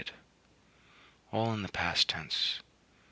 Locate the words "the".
1.61-1.67